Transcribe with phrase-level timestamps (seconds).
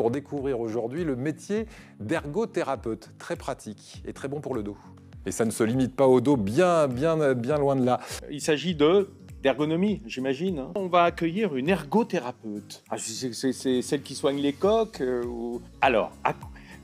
[0.00, 1.66] pour découvrir aujourd'hui le métier
[2.00, 3.10] d'ergothérapeute.
[3.18, 4.78] Très pratique et très bon pour le dos.
[5.26, 8.00] Et ça ne se limite pas au dos, bien, bien, bien loin de là.
[8.30, 9.10] Il s'agit de
[9.42, 10.58] d'ergonomie, j'imagine.
[10.60, 10.72] hein.
[10.74, 12.82] On va accueillir une ergothérapeute.
[12.88, 15.60] Ah, c'est celle qui soigne les coques euh, ou...
[15.82, 16.12] Alors,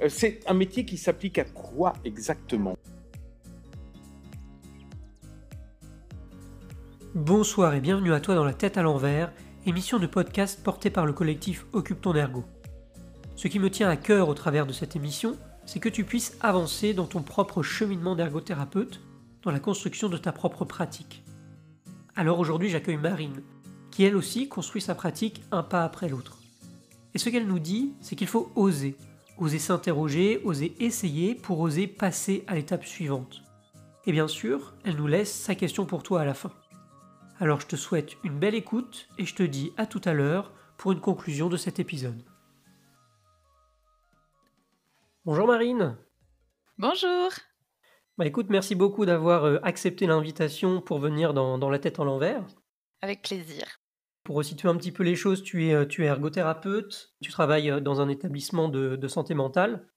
[0.03, 2.77] euh, c'est un métier qui s'applique à quoi exactement?
[7.15, 9.33] Bonsoir et bienvenue à toi dans La tête à l'envers,
[9.65, 12.45] émission de podcast portée par le collectif Occupe ton ergo.
[13.37, 15.37] Ce qui me tient à cœur au travers de cette émission,
[15.67, 19.03] c'est que tu puisses avancer dans ton propre cheminement d'ergothérapeute,
[19.43, 21.23] dans la construction de ta propre pratique.
[22.15, 23.43] Alors aujourd'hui j'accueille Marine,
[23.91, 26.39] qui elle aussi construit sa pratique un pas après l'autre.
[27.13, 28.97] Et ce qu'elle nous dit, c'est qu'il faut oser,
[29.37, 33.43] oser s'interroger, oser essayer pour oser passer à l'étape suivante.
[34.07, 36.53] Et bien sûr, elle nous laisse sa question pour toi à la fin.
[37.39, 40.53] Alors je te souhaite une belle écoute et je te dis à tout à l'heure
[40.79, 42.23] pour une conclusion de cet épisode.
[45.27, 45.97] Bonjour Marine.
[46.79, 47.31] Bonjour.
[48.17, 52.05] Bah écoute, merci beaucoup d'avoir euh, accepté l'invitation pour venir dans, dans La tête en
[52.05, 52.47] l'envers.
[53.03, 53.65] Avec plaisir.
[54.23, 57.73] Pour resituer un petit peu les choses, tu es, euh, tu es ergothérapeute, tu travailles
[57.73, 59.89] euh, dans un établissement de, de santé mentale.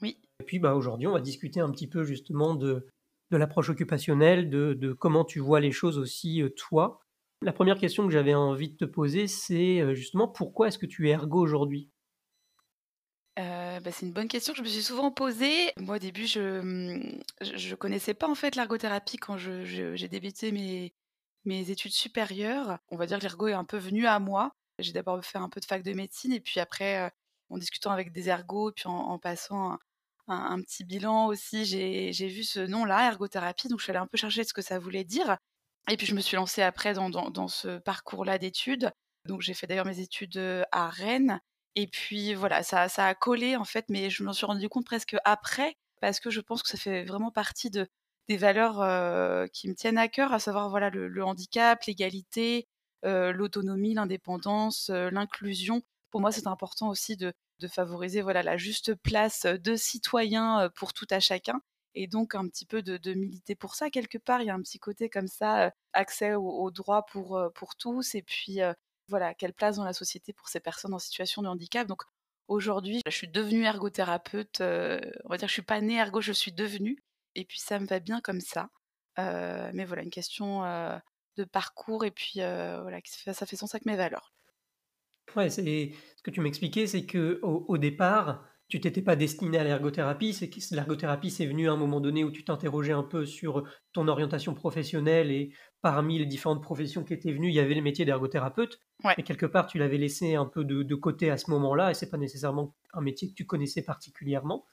[0.00, 0.20] Oui.
[0.40, 2.88] Et puis bah, aujourd'hui, on va discuter un petit peu justement de,
[3.30, 6.98] de l'approche occupationnelle, de, de comment tu vois les choses aussi toi.
[7.40, 11.08] La première question que j'avais envie de te poser, c'est justement pourquoi est-ce que tu
[11.08, 11.91] es ergo aujourd'hui?
[13.72, 15.72] Euh, bah, c'est une bonne question que je me suis souvent posée.
[15.78, 20.94] Moi, au début, je ne connaissais pas en fait l'ergothérapie quand j'ai débuté mes,
[21.44, 22.78] mes études supérieures.
[22.90, 24.52] On va dire que l'ergo est un peu venu à moi.
[24.78, 27.10] J'ai d'abord fait un peu de fac de médecine et puis après, euh,
[27.50, 29.78] en discutant avec des ergos, puis en, passant
[30.28, 33.68] un, petit bilan aussi, j'ai vu ce nom-là, ergothérapie.
[33.68, 35.36] Donc, je suis allée un peu chercher ce que ça voulait dire.
[35.90, 38.90] Et puis, je me suis lancée après dans, dans- dans ce parcours-là d'études.
[39.26, 41.40] Donc, j'ai fait d'ailleurs mes études euh, à Rennes.
[41.74, 44.84] Et puis voilà, ça, ça a collé en fait, mais je m'en suis rendu compte
[44.84, 47.88] presque après, parce que je pense que ça fait vraiment partie de,
[48.28, 52.68] des valeurs qui me tiennent à cœur, à savoir voilà le, handicap, l'égalité,
[53.02, 55.82] l'autonomie, l'indépendance, l'inclusion.
[56.10, 60.68] Pour moi, c'est important aussi de, de favoriser voilà la juste place de citoyens euh,
[60.68, 61.60] pour tout à chacun,
[61.94, 64.42] et donc un petit peu de, de militer pour ça quelque part.
[64.42, 68.22] Il y a un petit côté comme ça, accès aux droits pour pour tous, et
[68.22, 68.60] puis
[69.12, 71.86] voilà, quelle place dans la société pour ces personnes en situation de handicap.
[71.86, 72.02] Donc
[72.48, 74.62] aujourd'hui, je suis devenue ergothérapeute.
[74.62, 76.96] euh, on va dire je suis pas née ergo, je suis devenue.
[77.34, 78.70] Et puis ça me va bien comme ça.
[79.18, 80.98] Euh, mais voilà, une question euh,
[81.36, 84.32] de parcours et puis voilà, ça fait sens avec mes valeurs.
[85.36, 89.58] Ouais, c'est ce que tu m'expliquais, c'est que au, au départ, tu t'étais pas destiné
[89.58, 90.32] à l'ergothérapie.
[90.32, 93.64] C'est que l'ergothérapie, c'est venu à un moment donné où tu t'interrogeais un peu sur
[93.92, 95.52] ton orientation professionnelle et
[95.82, 98.80] parmi les différentes professions qui étaient venues, il y avait le métier d'ergothérapeute.
[99.04, 99.12] Ouais.
[99.18, 101.94] Mais quelque part, tu l'avais laissé un peu de, de côté à ce moment-là et
[101.94, 104.64] c'est pas nécessairement un métier que tu connaissais particulièrement.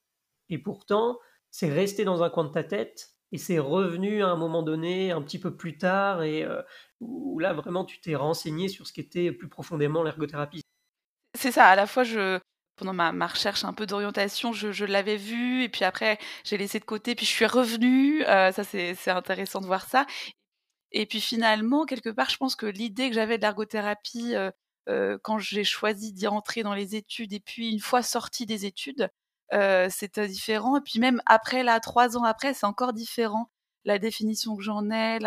[0.48, 1.18] Et pourtant,
[1.50, 5.10] c'est resté dans un coin de ta tête et c'est revenu à un moment donné,
[5.10, 6.62] un petit peu plus tard, et euh,
[7.00, 10.62] où là vraiment tu t'es renseigné sur ce qu'était plus profondément l'ergothérapie.
[11.38, 12.40] C'est ça, à la fois, je,
[12.80, 16.84] pendant ma, recherche un peu d'orientation, je, l'avais vu, et puis après, j'ai laissé de
[16.84, 18.24] côté, puis je suis revenue.
[18.26, 20.06] euh, ça, c'est intéressant de voir ça.
[20.92, 24.50] Et puis finalement, quelque part, je pense que l'idée que j'avais de l'ergothérapie euh,
[24.88, 28.66] euh, quand j'ai choisi d'y entrer dans les études, et puis une fois sortie des
[28.66, 29.10] études,
[29.90, 30.78] c'était différent.
[30.78, 33.50] Et puis même après, là, trois ans après, c'est encore différent.
[33.84, 35.18] La définition que j'en ai,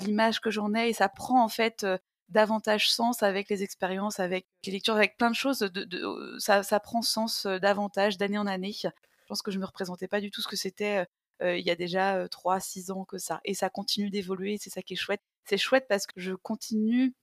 [0.00, 1.84] l'image que j'en ai, et ça prend en fait
[2.28, 5.62] davantage sens avec les expériences, avec les lectures, avec plein de choses.
[5.62, 8.72] Euh, ça, prend sens euh, davantage d'année en année.
[8.72, 8.88] Je
[9.28, 11.06] pense que je me représentais pas du tout ce que c'était
[11.42, 13.40] euh, il y a déjà euh, 3-6 ans que ça.
[13.44, 15.22] Et ça continue d'évoluer, c'est ça qui est chouette.
[15.44, 17.14] C'est chouette parce que je continue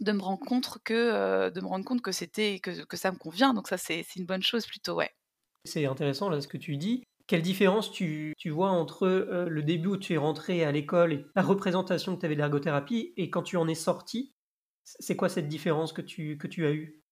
[0.00, 3.16] de me rendre compte que, de me rendre compte que, c'était, que, que ça me
[3.16, 3.54] convient.
[3.54, 5.10] Donc ça, c'est, une bonne chose plutôt, ouais.
[5.64, 7.02] C'est intéressant là ce que tu dis.
[7.26, 11.26] Quelle différence tu, tu vois entre le début où tu es rentré à l'école et
[11.34, 14.35] la représentation que tu avais de l'ergothérapie et quand tu en es sorti?
[14.86, 17.02] C'est quoi cette différence que tu, que tu as eue?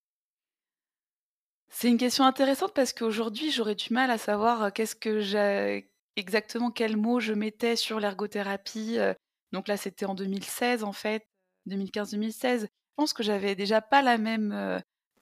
[1.68, 5.82] C'est une question intéressante parce qu'aujourd'hui, j'aurais du mal à savoir euh, qu'est-ce que
[6.16, 8.98] exactement quel mot je mettais sur l'ergothérapie.
[8.98, 9.14] euh.
[9.52, 11.26] Donc là, c'était en 2016 en fait,
[11.66, 12.62] 2015-2016.
[12.62, 12.66] Je
[12.96, 14.78] pense que j'avais déjà pas la même euh,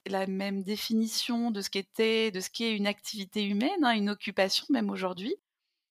[0.07, 4.67] la même définition de ce qu'était de ce qu'est une activité humaine, hein, une occupation
[4.71, 5.35] même aujourd'hui.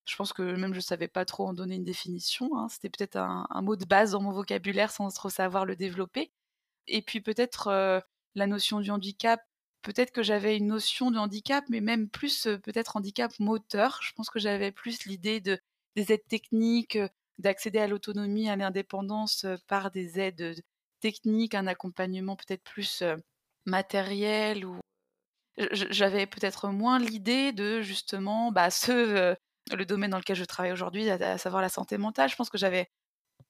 [0.05, 2.57] Je pense que même je savais pas trop en donner une définition.
[2.57, 2.67] hein.
[2.69, 6.31] C'était peut-être un, un mot de base dans mon vocabulaire sans trop savoir le développer.
[6.87, 8.03] Et puis peut-être
[8.35, 9.41] la notion du handicap
[9.81, 13.99] peut-être que j'avais une notion de handicap, mais même plus peut-être handicap moteur.
[14.01, 15.59] Je pense que j'avais plus l'idée de,
[15.95, 16.99] des aides techniques,
[17.39, 20.55] d'accéder à l'autonomie, à l'indépendance par des aides
[20.99, 23.03] techniques, un accompagnement peut-être plus
[23.65, 24.79] matériel ou
[25.71, 31.37] j'avais peut-être moins l'idée de justement bah, le domaine dans lequel je travaille aujourd'hui, à,
[31.37, 32.29] savoir la santé mentale.
[32.29, 32.89] Je pense que j'avais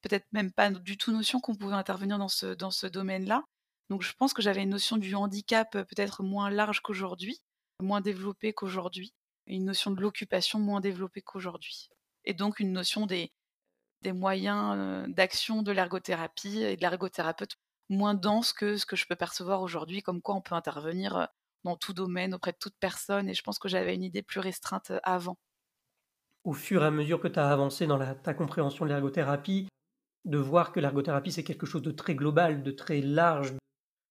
[0.01, 3.43] peut-être même pas du tout notion qu'on pouvait intervenir dans ce, dans ce domaine-là.
[3.89, 7.41] Donc je pense que j'avais une notion du handicap peut-être moins large qu'aujourd'hui,
[7.81, 9.13] moins développée qu'aujourd'hui,
[9.47, 11.89] une notion de l'occupation moins développée qu'aujourd'hui.
[12.25, 13.31] Et donc une notion des,
[14.01, 17.57] des moyens d'action de l'ergothérapie et de l'ergothérapeute
[17.89, 21.27] moins dense que ce que je peux percevoir aujourd'hui, comme quoi on peut intervenir
[21.63, 24.39] dans tout domaine, auprès de toute personne, et je pense que j'avais une idée plus
[24.39, 25.37] restreinte avant.
[26.43, 29.67] Au fur et à mesure que tu as avancé dans ta compréhension de l'ergothérapie,
[30.25, 33.53] de voir que l'ergothérapie c'est quelque chose de très global, de très large,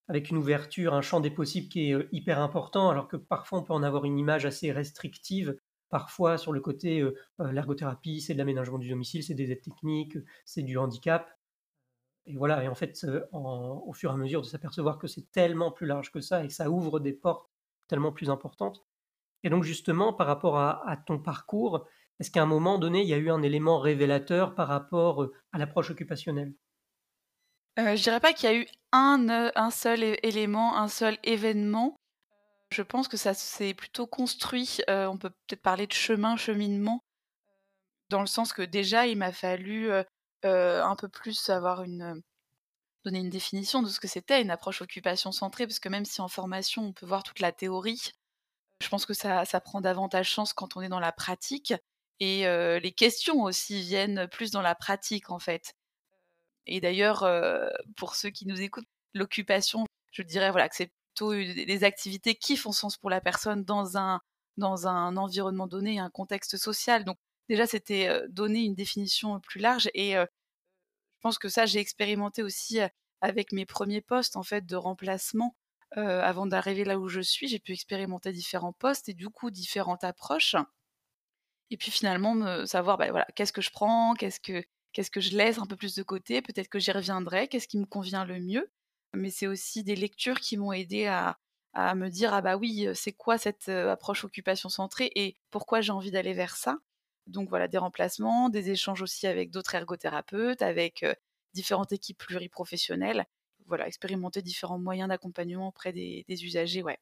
[0.09, 3.63] avec une ouverture, un champ des possibles qui est hyper important, alors que parfois on
[3.63, 5.57] peut en avoir une image assez restrictive.
[5.89, 7.05] Parfois, sur le côté,
[7.39, 11.29] l'ergothérapie, c'est de l'aménagement du domicile, c'est des aides techniques, c'est du handicap.
[12.27, 15.73] Et voilà, et en fait, au fur et à mesure de s'apercevoir que c'est tellement
[15.73, 17.49] plus large que ça et que ça ouvre des portes
[17.89, 18.85] tellement plus importantes.
[19.43, 21.87] Et donc justement, par rapport à, ton parcours,
[22.21, 25.59] est-ce qu'à un moment donné, il y a eu un élément révélateur par rapport à
[25.59, 26.55] l'approche occupationnelle?
[27.79, 31.97] Euh, Je dirais pas qu'il y a eu un, un seul élément, un seul événement.
[32.73, 34.79] Je pense que ça s'est plutôt construit.
[34.89, 37.01] on peut peut-être parler de chemin, cheminement,
[38.11, 39.91] dans le sens que déjà, il m'a fallu
[40.43, 42.23] un peu plus avoir une
[43.05, 46.21] donner une définition de ce que c'était une approche occupation centrée, parce que même si
[46.21, 48.13] en formation on peut voir toute la théorie,
[48.83, 51.75] je pense que ça prend davantage chance quand on est dans la pratique.
[52.21, 52.45] Et
[52.81, 55.75] les questions aussi viennent plus dans la pratique en fait.
[56.67, 57.27] Et d'ailleurs,
[57.97, 62.57] pour ceux qui nous écoutent, l'occupation, je dirais voilà que c'est plutôt des activités qui
[62.57, 64.21] font sens pour la personne dans un
[64.57, 67.05] dans un environnement donné, un contexte social.
[67.05, 67.17] Donc
[67.49, 69.89] déjà, c'était donner une définition plus large.
[69.95, 70.27] Et je
[71.23, 72.81] pense que ça, j'ai expérimenté aussi
[73.23, 75.57] avec mes premiers postes en fait de remplacement.
[75.93, 80.05] avant d'arriver là où je suis, j'ai pu expérimenter différents postes et du coup différentes
[80.05, 80.57] approches.
[81.71, 84.63] Et puis finalement, me savoir, bah, voilà, qu'est-ce que je prends, qu'est-ce que
[84.93, 87.79] qu'est-ce que je laisse un peu plus de côté, peut-être que j'y reviendrai, qu'est-ce qui
[87.79, 88.73] me convient le mieux.
[89.15, 91.39] Mais c'est aussi des lectures qui m'ont aidé à,
[91.75, 95.93] à me dire ah bah oui, c'est quoi cette approche occupation centrée et pourquoi j'ai
[95.93, 96.79] envie d'aller vers ça?
[97.29, 101.05] Donc voilà, des remplacements, des échanges aussi avec d'autres ergothérapeutes, avec
[101.55, 103.27] différentes équipes pluriprofessionnelles.
[103.67, 106.99] Voilà, expérimenter différents moyens d'accompagnement auprès des, usagers, ouais.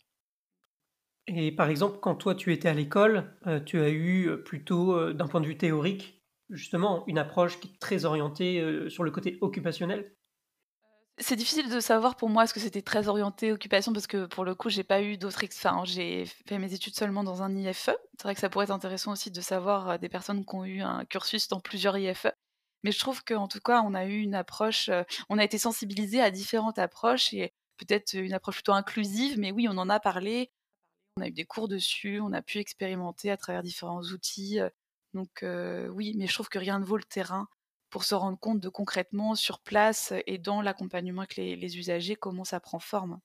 [1.29, 3.37] Et par exemple, quand toi tu étais à l'école,
[3.67, 8.05] tu as eu plutôt, d'un point de vue théorique, justement, une approche qui est très
[8.05, 10.17] orientée sur le côté occupationnel?
[11.21, 14.45] C'est difficile de savoir pour moi est-ce que c'était très orienté occupation parce que pour
[14.45, 15.89] le coup j'ai pas eu d'autres expériences.
[15.91, 17.91] J'ai fait mes études seulement dans un IFE.
[18.17, 20.65] C'est vrai que ça pourrait être intéressant aussi de savoir euh, des personnes qui ont
[20.65, 22.29] eu un cursus dans plusieurs IFE.
[22.85, 25.59] Mais je trouve qu'en tout cas on a eu une approche, euh, on a été
[25.59, 29.39] sensibilisé à différentes approches et peut-être une approche plutôt inclusive.
[29.41, 30.53] Mais oui, on en a parlé.
[31.19, 34.61] On a eu des cours dessus, on a pu expérimenter à travers différents outils.
[34.61, 34.69] Euh.
[35.15, 35.45] Donc
[35.91, 37.49] oui, mais je trouve que rien ne vaut le terrain
[37.91, 42.45] pour se rendre compte de concrètement sur place et dans l'accompagnement avec les, usagers comment
[42.45, 43.19] ça prend forme.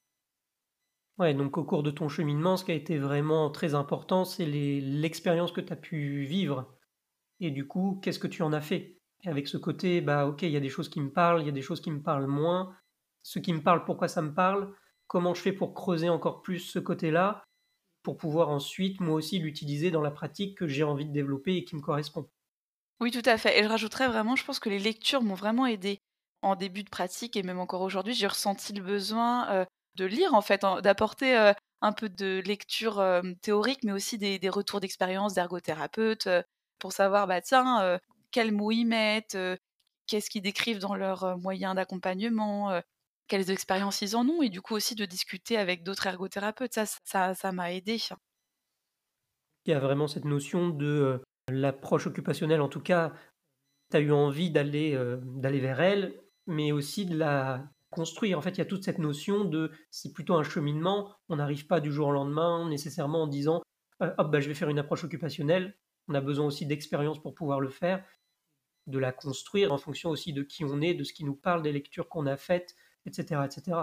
[1.20, 4.46] Ouais, donc au cours de ton cheminement, ce qui a été vraiment très important, c'est
[4.46, 6.74] l'expérience que tu as pu vivre.
[7.40, 8.98] Et du coup, qu'est-ce que tu en as fait?
[9.26, 11.50] Avec ce côté, bah ok, il y a des choses qui me parlent, il y
[11.50, 12.76] a des choses qui me parlent moins.
[13.22, 14.74] Ce qui me parle, pourquoi ça me parle?
[15.08, 17.44] Comment je fais pour creuser encore plus ce côté-là?
[18.04, 21.64] Pour pouvoir ensuite, moi aussi, l'utiliser dans la pratique que j'ai envie de développer et
[21.64, 22.30] qui me correspond.
[23.00, 23.60] Oui, tout à fait.
[23.60, 26.00] Et je rajouterais vraiment, je pense que les lectures m'ont vraiment aidé
[26.42, 30.42] en début de pratique et même encore aujourd'hui, j'ai ressenti le besoin de lire en
[30.42, 33.04] fait, d'apporter un peu de lecture
[33.42, 36.30] théorique, mais aussi des, retours d'expérience d'ergothérapeutes
[36.80, 38.00] pour savoir, bah tiens,
[38.32, 39.38] quels mots ils mettent,
[40.08, 42.82] qu'est-ce qu'ils décrivent dans leurs moyens d'accompagnement,
[43.28, 46.74] quelles expériences ils en ont, et du coup aussi de discuter avec d'autres ergothérapeutes.
[46.74, 47.98] Ça, ça, m'a aidé.
[49.66, 53.12] Il y a vraiment cette notion de L'approche occupationnelle, en tout cas,
[53.92, 58.38] tu as eu envie d'aller euh, d'aller vers elle, mais aussi de la construire.
[58.38, 61.14] En fait, il y a toute cette notion de c'est plutôt un cheminement.
[61.28, 63.62] On n'arrive pas du jour au lendemain nécessairement en disant
[64.02, 65.78] euh, hop, bah, je vais faire une approche occupationnelle.
[66.08, 68.06] On a besoin aussi d'expérience pour pouvoir le faire,
[68.88, 71.62] de la construire en fonction aussi de qui on est, de ce qui nous parle,
[71.62, 72.76] des lectures qu'on a faites,
[73.06, 73.78] etc., etc.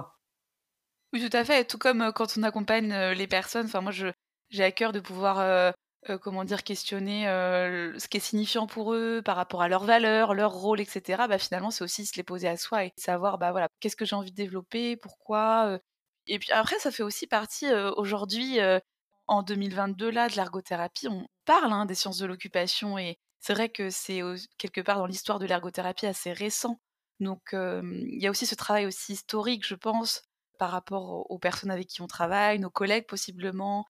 [1.13, 1.65] Oui, tout à fait.
[1.65, 3.67] Tout comme euh, quand on accompagne les personnes.
[3.67, 5.73] Enfin, moi, j'ai à cœur de pouvoir
[6.09, 9.85] euh, comment dire, questionner euh, ce qui est signifiant pour eux par rapport à leurs
[9.85, 11.25] valeurs, leur rôle, etc.
[11.29, 14.07] Bah, finalement, c'est aussi se les poser à soi et savoir, bah voilà, qu'est-ce que
[14.07, 15.67] j'ai envie de développer, pourquoi.
[15.67, 15.79] Euh.
[16.27, 18.59] Et puis après, ça fait aussi partie aujourd'hui,
[19.27, 21.09] en 2022, là, de l'ergothérapie.
[21.09, 24.21] On parle hein, des sciences de l'occupation et c'est vrai que c'est
[24.59, 26.79] quelque part dans l'histoire de l'ergothérapie assez récent.
[27.21, 30.23] Donc, il y a aussi ce travail aussi historique, je pense,
[30.59, 33.87] par rapport aux personnes avec qui on travaille, nos collègues possiblement.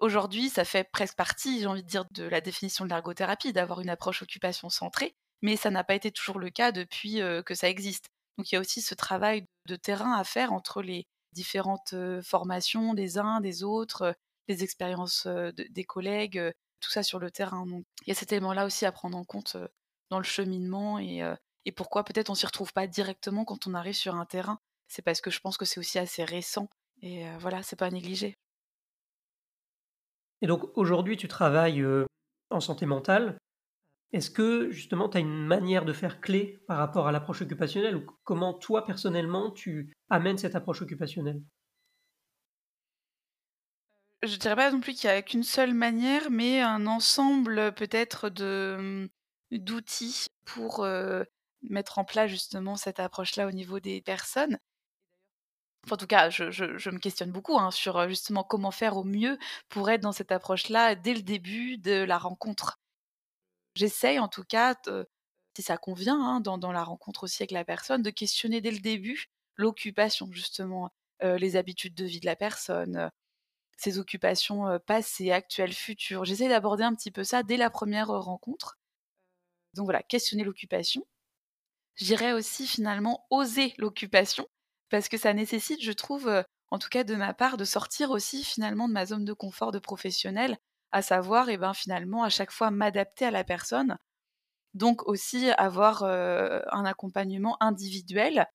[0.00, 3.80] Aujourd'hui, ça fait presque partie, j'ai envie de dire, de la définition de l'ergothérapie, d'avoir
[3.80, 7.68] une approche occupation centrée, mais ça n'a pas été toujours le cas depuis que ça
[7.68, 8.08] existe.
[8.36, 12.94] Donc il y a aussi ce travail de terrain à faire entre les différentes formations
[12.94, 14.16] des uns, des autres,
[14.48, 16.42] les expériences des collègues,
[16.80, 17.66] tout ça sur le terrain.
[17.66, 19.56] Donc il y a cet élément-là aussi à prendre en compte
[20.10, 21.22] dans le cheminement et,
[21.64, 24.60] et pourquoi peut-être on s'y retrouve pas directement quand on arrive sur un terrain?
[24.88, 26.68] C'est parce que je pense que c'est aussi assez récent
[27.02, 28.34] et voilà, c'est pas à négliger.
[30.42, 31.84] Et donc aujourd'hui, tu travailles
[32.50, 33.38] en santé mentale.
[34.12, 37.96] Est-ce que justement tu as une manière de faire clé par rapport à l'approche occupationnelle
[37.96, 41.42] ou comment toi personnellement tu amènes cette approche occupationnelle?
[44.22, 48.30] Je dirais pas non plus qu'il y a qu'une seule manière, mais un ensemble peut-être
[48.30, 49.08] de
[49.50, 50.86] mmh, d'outils pour
[51.68, 54.58] mettre en place justement cette approche-là au niveau des personnes.
[55.90, 59.90] en tout cas, je, me questionne beaucoup hein, sur justement comment faire au mieux pour
[59.90, 62.78] être dans cette approche-là dès le début de la rencontre
[63.74, 64.74] j'essaye en tout cas,
[65.56, 68.80] si ça convient, hein, dans, la rencontre aussi avec la personne, de questionner dès le
[68.80, 70.90] début l'occupation, justement,
[71.22, 73.10] les habitudes de vie de la personne,
[73.76, 76.24] ses occupations passées, actuelles, futures.
[76.24, 78.78] J'essaie d'aborder un petit peu ça dès la première rencontre.
[79.74, 81.06] Donc voilà, questionner l'occupation.
[81.96, 84.46] J'irais aussi finalement oser l'occupation,
[84.90, 88.44] parce que ça nécessite, je trouve, en tout cas de ma part, de sortir aussi
[88.44, 90.58] finalement de ma zone de confort de professionnel
[90.92, 93.96] à savoir et ben finalement à chaque fois m'adapter à la personne.
[94.74, 98.46] Donc aussi avoir un accompagnement individuel,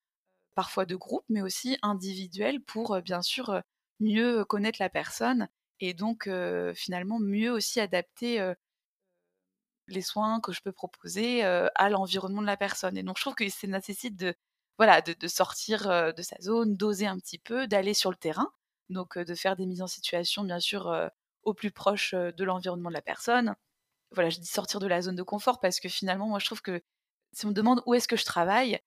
[0.55, 3.61] parfois de groupe, mais aussi individuel pour bien sûr
[3.99, 5.47] mieux connaître la personne
[5.79, 6.29] et donc
[6.75, 8.53] finalement mieux aussi adapter
[9.93, 12.97] les soins que je peux proposer à l'environnement de la personne.
[12.97, 14.33] Et donc je trouve que ça nécessite de
[14.77, 18.49] voilà de, sortir de sa zone, d'oser un petit peu, d'aller sur le terrain,
[18.89, 21.09] donc de faire des mises en situation bien sûr
[21.43, 23.55] au plus proche de l'environnement de la personne.
[24.11, 26.61] Voilà, je dis sortir de la zone de confort parce que finalement, moi, je trouve
[26.61, 26.81] que
[27.33, 28.79] si on me demande où est-ce que je travaille,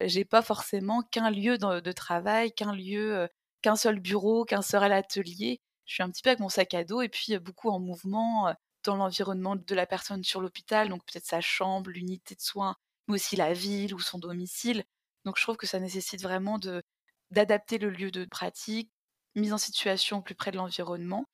[0.00, 3.28] j'ai pas forcément qu'un lieu de travail, qu'un lieu,
[3.62, 5.60] qu'un seul bureau, qu'un seul atelier.
[5.86, 8.54] Je suis un petit peu avec mon sac à dos et puis beaucoup en mouvement
[8.88, 12.74] dans l'environnement de la personne sur l'hôpital, donc peut-être sa chambre, l'unité de soins,
[13.06, 14.84] mais aussi la ville ou son domicile.
[15.24, 16.82] Donc je trouve que ça nécessite vraiment de
[17.30, 18.90] d'adapter le lieu de pratique,
[19.34, 21.26] mise en situation plus près de l'environnement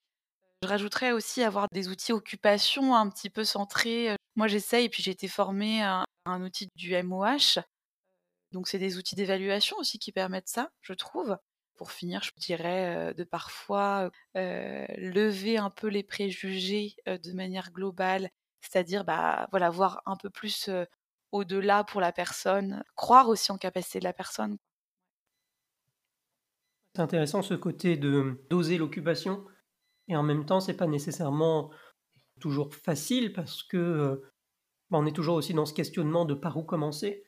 [0.64, 4.16] je rajouterais aussi avoir des outils occupation un petit peu centrés.
[4.34, 7.60] Moi, j'essaye, puis j'ai été formée à un outil du MOH.
[8.50, 11.36] Donc, c'est des outils d'évaluation aussi qui permettent ça, je trouve.
[11.76, 19.04] Pour finir, je dirais de parfois lever un peu les préjugés de manière globale, c'est-à-dire
[19.04, 20.70] bah, voilà, voir un peu plus
[21.32, 24.56] au-delà pour la personne, croire aussi en capacité de la personne.
[26.94, 29.46] C'est intéressant ce côté de doser l'occupation
[30.08, 31.70] et en même temps, c'est pas nécessairement
[32.40, 34.22] toujours facile parce que
[34.90, 37.24] bah, on est toujours aussi dans ce questionnement de par où commencer.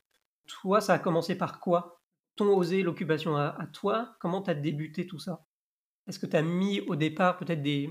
[0.47, 1.96] Toi, ça a commencé par quoi?
[2.37, 5.45] Ton osé l'occupation à, toi Comment tu as débuté tout ça?
[6.07, 7.89] Est-ce que tu as mis au départ peut-être des,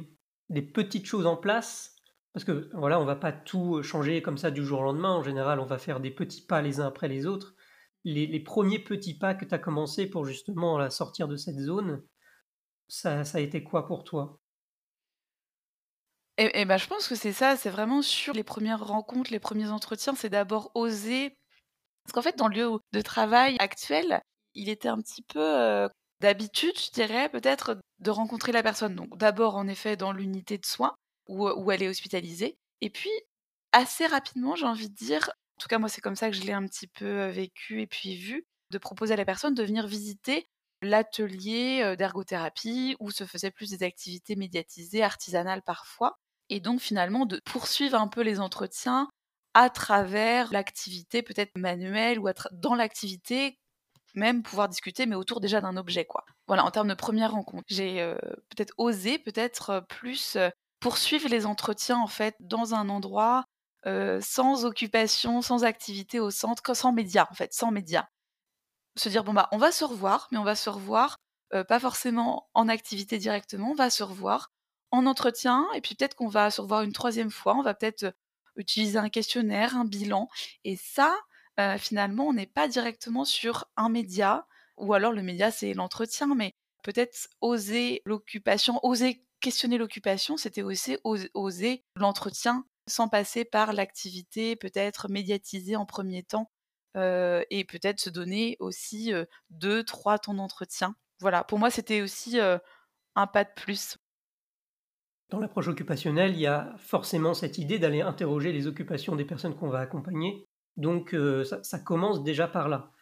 [0.49, 1.95] des petites choses en place?
[2.33, 5.13] Parce que voilà, on va pas tout changer comme ça du jour au lendemain.
[5.13, 7.55] En général, on va faire des petits pas les uns après les autres.
[8.05, 12.03] Les, les premiers petits pas que tu as commencé pour justement sortir de cette zone,
[12.89, 14.41] ça, ça a été quoi pour toi?
[16.39, 19.71] Et, bah, je pense que c'est ça, c'est vraiment sur les premières rencontres, les premiers
[19.71, 21.35] entretiens, c'est d'abord oser.
[22.05, 24.21] Parce qu'en fait, dans le lieu de travail actuel,
[24.57, 25.89] il était un petit peu
[26.21, 28.95] d'habitude, je dirais, peut-être, de rencontrer la personne.
[28.97, 30.97] Donc, d'abord, en effet, dans l'unité de soins
[31.29, 32.59] où, où elle est hospitalisée.
[32.81, 33.11] Et puis,
[33.73, 36.43] assez rapidement, j'ai envie de dire, en tout cas, moi, c'est comme ça que je
[36.43, 39.87] l'ai un petit peu vécu et puis vu, de proposer à la personne de venir
[39.87, 40.47] visiter
[40.83, 47.41] l'atelier d'ergothérapie où se faisaient plus des activités médiatisées, artisanales parfois et donc finalement de
[47.45, 49.09] poursuivre un peu les entretiens
[49.55, 53.57] à travers l'activité peut-être manuelle ou dans l'activité
[54.17, 56.25] même pouvoir discuter mais autour déjà d'un objet quoi.
[56.49, 58.17] Voilà en termes de première rencontre, j'ai euh,
[58.51, 63.45] peut-être osé peut-être euh, plus euh, poursuivre les entretiens en fait dans un endroit
[64.21, 68.07] sans occupation, sans activité au centre, sans médias en fait, sans médias.
[68.97, 71.19] Se dire bon bah on va se revoir mais on va se revoir
[71.51, 74.51] pas forcément en activité directement, on va se revoir
[74.91, 78.13] en entretien, et puis peut-être qu'on va se revoir une troisième fois, on va peut-être
[78.57, 80.29] utiliser un questionnaire, un bilan,
[80.65, 81.15] et ça,
[81.79, 84.47] finalement, on n'est pas directement sur un média,
[84.77, 90.99] ou alors le média, c'est l'entretien, mais peut-être oser l'occupation, oser questionner l'occupation, c'était aussi
[91.05, 96.51] oser l'entretien sans passer par l'activité peut-être médiatisée en premier temps,
[96.95, 99.13] et peut-être se donner aussi
[99.51, 103.97] deux, trois temps d'entretien voilà, pour moi, c'était aussi un pas de plus.
[105.31, 109.57] Dans l'approche occupationnelle, il y a forcément cette idée d'aller interroger les occupations des personnes
[109.57, 110.47] qu'on va accompagner.
[110.77, 112.93] Donc ça, ça, commence déjà par là.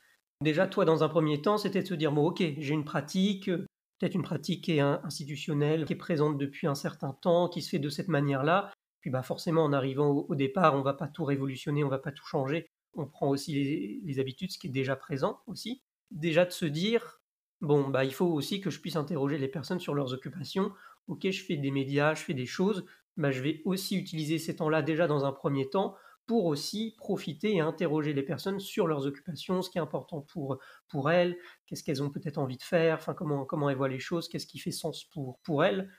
[0.41, 3.51] Déjà, toi, dans un premier temps, c'était de se dire, bon, ok, j'ai une pratique,
[3.99, 7.71] peut-être une pratique qui est institutionnelle, qui est présente depuis un certain temps, qui se
[7.71, 8.73] fait de cette manière-là.
[9.01, 11.91] Puis bah, forcément, en arrivant au, départ, on ne va pas tout révolutionner, on ne
[11.91, 12.67] va pas tout changer.
[12.95, 15.83] On prend aussi les, habitudes, ce qui est déjà présent aussi.
[16.11, 17.21] Déjà de se dire,
[17.61, 20.73] bon, bah, il faut aussi que je puisse interroger les personnes sur leurs occupations.
[21.09, 22.85] Ok, je fais des médias, je fais des choses,
[23.17, 27.55] bah, je vais aussi utiliser ces temps-là déjà dans un premier temps pour aussi profiter
[27.55, 31.83] et interroger les personnes sur leurs occupations, ce qui est important pour, pour elles, qu'est-ce
[31.85, 34.59] qu'elles ont peut-être envie de faire, enfin, comment, comment elles voient les choses, qu'est-ce qui
[34.59, 35.91] fait sens pour, pour elles,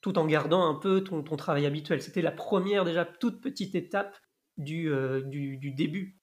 [0.00, 2.00] tout en gardant un peu ton, ton travail habituel.
[2.02, 4.18] C'était la première, déjà toute petite étape
[4.56, 6.18] du, euh, du, début.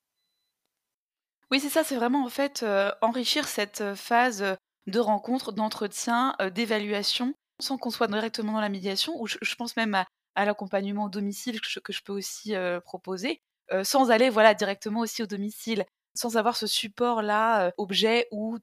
[1.52, 6.50] Oui, c'est ça, c'est vraiment en fait euh, enrichir cette phase de rencontre, d'entretien, euh,
[6.50, 10.06] d'évaluation, sans qu'on soit directement dans la médiation, ou je pense même à,
[10.38, 12.54] à l'accompagnement au domicile que je, peux aussi
[12.86, 13.42] proposer,
[13.84, 18.58] sans aller voilà directement aussi au domicile, sans avoir ce support là objet ou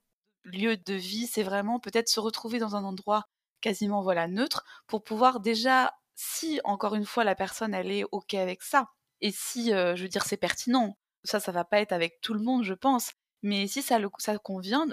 [0.45, 1.27] lieu de vie.
[1.27, 3.25] C'est vraiment peut-être se retrouver dans un endroit
[3.65, 8.35] quasiment voilà neutre pour pouvoir déjà si encore une fois la personne elle est ok
[8.35, 8.91] avec ça
[9.23, 12.41] et si je veux dire c'est pertinent ça ça va pas être avec tout le
[12.41, 13.13] monde je pense
[13.43, 14.87] mais si ça le ça convient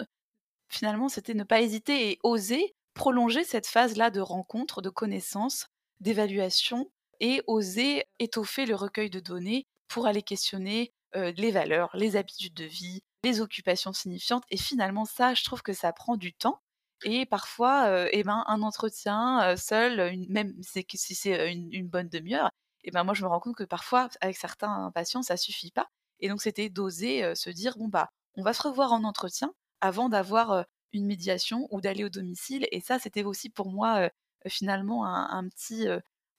[0.70, 5.68] finalement c'était ne pas hésiter et oser prolonger cette phase là de rencontre de connaissance
[6.02, 12.54] d'évaluation et oser étoffer le recueil de données pour aller questionner les valeurs, les habitudes
[12.54, 14.44] de vie, les occupations signifiantes.
[14.50, 16.62] Et finalement, ça, je trouve que ça prend du temps.
[17.04, 22.50] Et parfois, eh ben, un entretien seul, même si c'est une, bonne demi-heure,
[22.84, 25.88] et ben moi je me rends compte que parfois, avec certains patients, ça suffit pas.
[26.20, 30.10] Et donc c'était d'oser se dire bon bah, on va se revoir en entretien avant
[30.10, 32.68] d'avoir une médiation ou d'aller au domicile.
[32.72, 34.10] Et ça, c'était aussi pour moi
[34.48, 35.88] finalement un, petit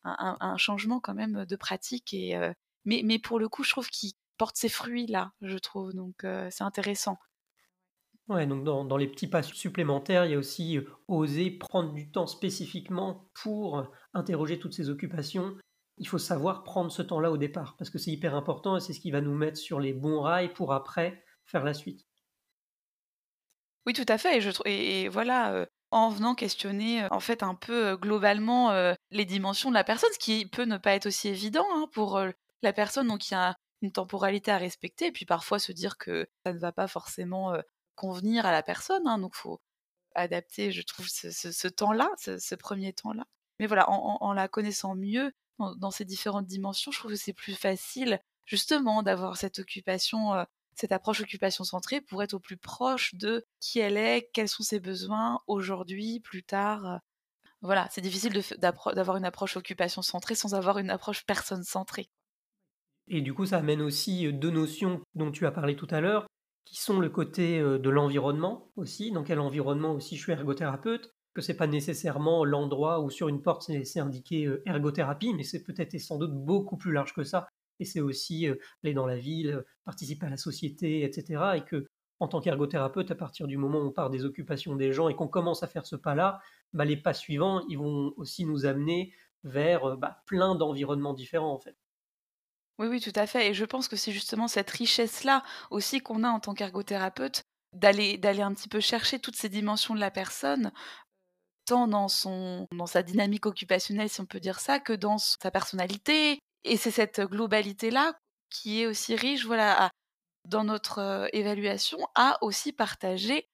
[0.04, 2.12] un, changement quand même de pratique.
[2.14, 2.38] Et,
[2.84, 5.92] mais, mais pour le coup, je trouve qu'il porte ses fruits là, je trouve.
[5.92, 7.18] Donc c'est intéressant.
[8.28, 12.10] Ouais, donc dans, dans, les petits pas supplémentaires, il y a aussi oser prendre du
[12.10, 13.84] temps spécifiquement pour
[14.14, 15.56] interroger toutes ces occupations.
[15.98, 18.92] Il faut savoir prendre ce temps-là au départ, parce que c'est hyper important et c'est
[18.92, 22.06] ce qui va nous mettre sur les bons rails pour après faire la suite.
[23.86, 24.38] Oui, tout à fait.
[24.38, 28.72] Et, je, et, et voilà, en venant questionner en fait un peu globalement
[29.10, 32.20] les dimensions de la personne, ce qui peut ne pas être aussi évident hein, pour
[32.62, 33.08] la personne.
[33.08, 36.52] Donc il y a une temporalité à respecter, et puis parfois se dire que ça
[36.52, 37.54] ne va pas forcément
[37.94, 39.06] convenir à la personne.
[39.06, 39.60] Hein, donc faut
[40.14, 43.24] adapter, je trouve, ce, temps-là, ce, premier temps-là.
[43.58, 47.54] Mais voilà, en, la connaissant mieux dans, ces différentes dimensions, je trouve que c'est plus
[47.54, 50.44] facile justement d'avoir cette occupation
[50.74, 54.62] cette approche occupation centrée pour être au plus proche de qui elle est, quels sont
[54.62, 57.00] ses besoins aujourd'hui, plus tard.
[57.60, 62.08] Voilà, c'est difficile d'avoir une approche occupation centrée sans avoir une approche personne centrée.
[63.08, 66.26] Et du coup, ça amène aussi deux notions dont tu as parlé tout à l'heure,
[66.64, 69.10] qui sont le côté de l'environnement aussi.
[69.12, 71.10] Dans quel environnement aussi je suis ergothérapeute?
[71.34, 75.94] Que c'est pas nécessairement l'endroit où sur une porte c'est indiqué ergothérapie, mais c'est peut-être
[75.94, 77.48] et sans doute beaucoup plus large que ça
[77.82, 78.48] et c'est aussi
[78.82, 81.42] aller dans la ville, participer à la société, etc.
[81.56, 81.86] Et que
[82.20, 85.16] en tant qu'ergothérapeute, à partir du moment où on part des occupations des gens et
[85.16, 86.40] qu'on commence à faire ce pas-là,
[86.72, 91.58] bah, les pas suivants, ils vont aussi nous amener vers bah, plein d'environnements différents en
[91.58, 91.76] fait.
[92.78, 93.50] Oui, oui, tout à fait.
[93.50, 97.42] Et je pense que c'est justement cette richesse-là aussi qu'on a en tant qu'ergothérapeute,
[97.72, 100.72] d'aller d'aller un petit peu chercher toutes ces dimensions de la personne,
[101.66, 105.50] tant dans son dans sa dynamique occupationnelle, si on peut dire ça, que dans sa
[105.50, 108.14] personnalité, et c'est cette globalité-là
[108.50, 109.90] qui est aussi riche, voilà,
[110.44, 113.48] dans notre évaluation, à aussi partager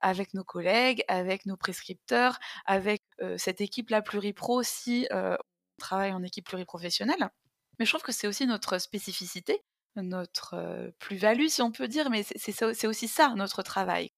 [0.00, 3.02] avec nos collègues, avec nos prescripteurs, avec
[3.36, 5.36] cette équipe-là pluripro si on
[5.78, 7.30] travaille en équipe pluriprofessionnelle.
[7.78, 9.62] Mais je trouve que c'est aussi notre spécificité,
[9.96, 14.12] notre plus-value, si on peut dire, mais c'est aussi ça, notre travail.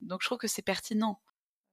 [0.00, 1.20] Donc je trouve que c'est pertinent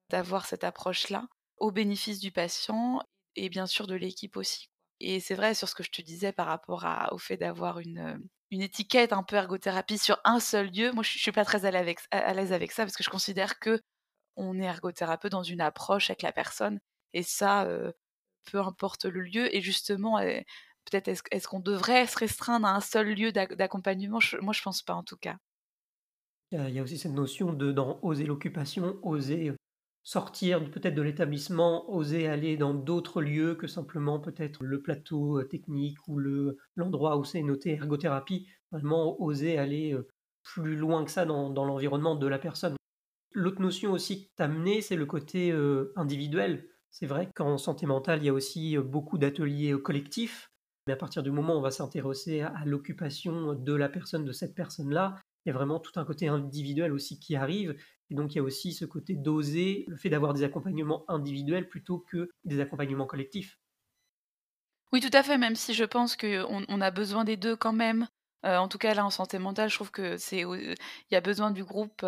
[0.09, 1.27] d'avoir cette approche-là
[1.57, 3.01] au bénéfice du patient
[3.35, 4.69] et bien sûr de l'équipe aussi.
[4.99, 8.21] Et c'est vrai sur ce que je te disais par rapport au fait d'avoir une,
[8.51, 10.91] une étiquette un peu ergothérapie sur un seul lieu.
[10.91, 13.81] Moi, je, ne suis pas très à l'aise avec, ça parce que je considère que
[14.35, 16.79] on est ergothérapeute dans une approche avec la personne
[17.13, 17.67] et ça,
[18.51, 19.53] peu importe le lieu.
[19.55, 20.19] Et justement,
[20.85, 24.19] peut-être est-ce, qu'on devrait se restreindre à un seul lieu d'accompagnement?
[24.41, 25.37] Moi, je pense pas en tout cas.
[26.51, 29.53] Il y a aussi cette notion de l'occupation, oser
[30.09, 35.43] sortir peut-être de l'établissement, oser aller dans d'autres lieux que simplement peut-être le plateau euh,
[35.43, 40.07] technique ou le, l'endroit où c'est noté ergothérapie, vraiment oser aller euh,
[40.41, 42.75] plus loin que ça dans, l'environnement de la personne.
[43.33, 45.53] L'autre notion aussi que tu as amenée, c'est le côté
[45.95, 46.67] individuel.
[46.89, 50.49] C'est vrai qu'en santé mentale, il y a aussi beaucoup d'ateliers collectifs.
[50.87, 54.31] Mais à partir du moment où on va s'intéresser à, l'occupation de la personne, de
[54.31, 57.75] cette personne-là, il y a vraiment tout un côté individuel aussi qui arrive.
[58.09, 61.67] Et donc, il y a aussi ce côté d'oser, le fait d'avoir des accompagnements individuels
[61.69, 63.59] plutôt que des accompagnements collectifs.
[64.91, 67.73] Oui, tout à fait, même si je pense qu'on on a besoin des deux quand
[67.73, 68.07] même.
[68.43, 70.75] en tout cas, là, en santé mentale, je trouve que c'est, il
[71.11, 72.03] y a besoin du groupe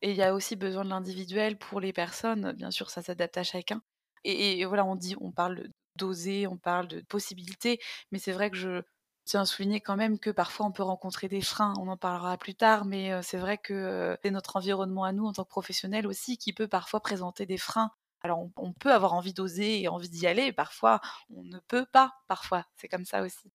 [0.00, 2.52] et il y a aussi besoin de l'individuel pour les personnes.
[2.52, 3.82] Bien sûr, ça s'adapte à chacun.
[4.24, 7.78] Et, voilà, on dit, on parle d'oser, on parle de possibilités,
[8.12, 8.82] mais c'est vrai que je
[9.24, 12.36] tiens à souligner quand même que parfois on peut rencontrer des freins, on en parlera
[12.36, 16.06] plus tard, mais c'est vrai que c'est notre environnement à nous en tant que professionnels
[16.06, 17.90] aussi qui peut parfois présenter des freins.
[18.22, 21.00] Alors on, peut avoir envie d'oser et envie d'y aller, parfois
[21.34, 23.50] on ne peut pas, parfois, c'est comme ça aussi.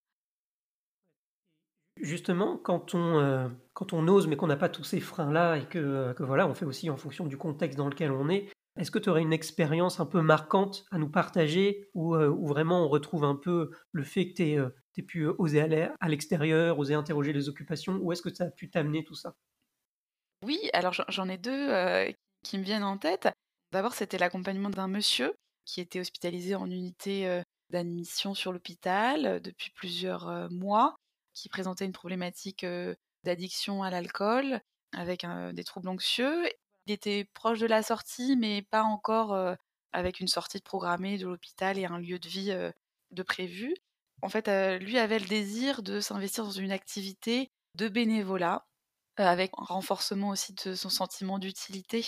[1.97, 6.13] Justement, quand on, quand on ose mais qu'on n'a pas tous ces freins-là et que,
[6.13, 8.99] que, voilà, on fait aussi en fonction du contexte dans lequel on est, est-ce que
[8.99, 13.23] tu aurais une expérience un peu marquante à nous partager où, euh, vraiment on retrouve
[13.23, 14.69] un peu le fait que tu euh,
[15.03, 18.49] pu euh, oser aller à l'extérieur, oser interroger les occupations Où est-ce que ça a
[18.49, 19.35] pu t'amener tout ça?
[20.43, 21.69] Oui, alors j'en ai deux
[22.43, 23.27] qui me viennent en tête.
[23.71, 25.33] D'abord, c'était l'accompagnement d'un monsieur
[25.65, 30.95] qui était hospitalisé en unité d'admission sur l'hôpital depuis plusieurs mois,
[31.33, 32.63] qui présentait une problématique
[33.23, 34.61] d'addiction à l'alcool
[34.93, 36.47] avec des troubles anxieux
[36.87, 39.37] il était proche de la sortie, mais pas encore
[39.91, 42.71] avec une sortie programmée de l'hôpital et un lieu de vie
[43.11, 43.75] de prévu.
[44.21, 44.47] En fait,
[44.79, 48.65] lui avait le désir de s'investir dans une activité de bénévolat,
[49.17, 52.05] avec un renforcement aussi de son sentiment d'utilité.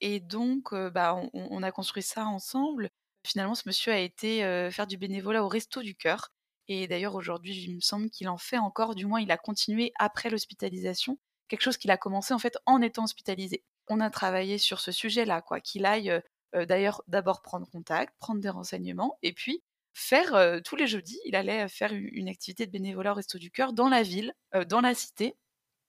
[0.00, 2.90] Et donc, bah, on, a construit ça ensemble.
[3.26, 6.28] Finalement, ce monsieur a été faire du bénévolat au Resto du Cœur.
[6.68, 9.92] Et d'ailleurs, aujourd'hui, il me semble qu'il en fait encore, du moins, il a continué
[9.98, 14.56] après l'hospitalisation, quelque chose qu'il a commencé en fait en étant hospitalisé on a travaillé
[14.56, 16.22] sur ce sujet-là, quoi, qu'il aille
[16.54, 21.68] d'ailleurs d'abord prendre contact, prendre des renseignements, et puis faire tous les jeudis, il allait
[21.68, 24.34] faire une, activité de bénévolat au Resto du Cœur dans la ville,
[24.68, 25.36] dans la cité.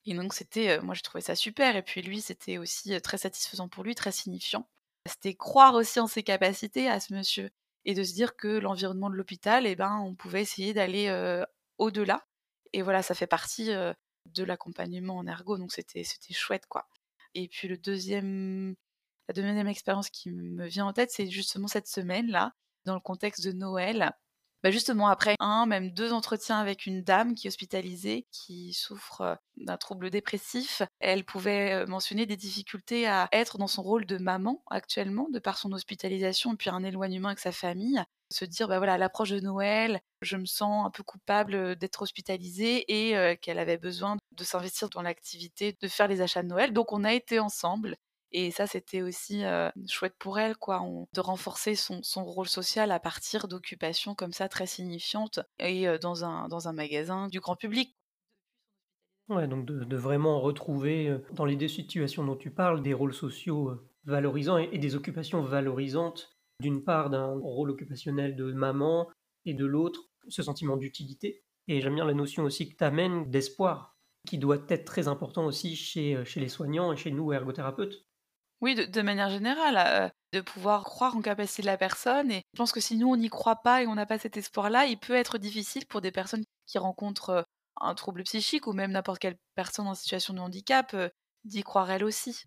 [0.05, 3.69] Et donc c'était, moi j'ai trouvé ça super, et puis lui c'était aussi très satisfaisant
[3.69, 4.67] pour lui, très signifiant.
[5.07, 7.51] C'était croire aussi en ses capacités à ce monsieur,
[7.85, 11.43] et de se dire que l'environnement de l'hôpital, eh ben, on pouvait essayer d'aller
[11.77, 12.25] au-delà.
[12.73, 16.87] Et voilà, ça fait partie de l'accompagnement en ergo, donc c'était chouette quoi.
[17.33, 18.75] Et puis le deuxième,
[19.27, 22.53] la deuxième expérience qui me vient en tête, c'est justement cette semaine-là,
[22.85, 24.11] dans le contexte de Noël.
[24.63, 29.39] Bah justement, après un, même deux entretiens avec une dame qui est hospitalisée, qui souffre
[29.57, 34.63] d'un trouble dépressif, elle pouvait mentionner des difficultés à être dans son rôle de maman
[34.69, 38.03] actuellement, de par son hospitalisation et puis un éloignement avec sa famille.
[38.31, 42.03] Se dire, bah voilà, à l'approche de Noël, je me sens un peu coupable d'être
[42.03, 46.71] hospitalisée et qu'elle avait besoin de s'investir dans l'activité, de faire les achats de Noël.
[46.71, 47.97] Donc on a été ensemble
[48.31, 49.43] et ça, c'était aussi
[49.87, 50.81] chouette pour elle, quoi,
[51.13, 56.47] de renforcer son, rôle social à partir d'occupations comme ça très signifiantes et dans, un,
[56.47, 57.95] dans un magasin du grand public.
[59.29, 63.81] Ouais, donc de, vraiment retrouver dans les deux situations dont tu parles des rôles sociaux
[64.05, 69.09] valorisants et, des occupations valorisantes, d'une part d'un rôle occupationnel de maman
[69.45, 71.43] et de l'autre ce sentiment d'utilité.
[71.67, 75.45] Et j'aime bien la notion aussi que tu amènes d'espoir, qui doit être très important
[75.45, 78.05] aussi chez, chez les soignants et chez nous, ergothérapeutes.
[78.62, 82.32] Oui, de, manière générale, euh, de pouvoir croire en capacité de la personne.
[82.32, 84.38] Et je pense que si nous, on n'y croit pas et on n'a pas cet
[84.38, 87.41] espoir-là, il peut être difficile pour des personnes qui rencontrent euh,
[87.82, 91.10] un trouble psychique ou même n'importe quelle personne en situation de handicap euh,
[91.43, 92.43] d'y croire elle aussi.